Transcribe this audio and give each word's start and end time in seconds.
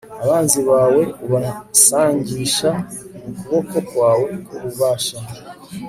abanzi 0.23 0.59
bawe 0.69 1.03
ubasanjisha 1.25 2.69
ukuboko 3.29 3.75
kwawe 3.89 4.29
k'ububasha 4.45 5.17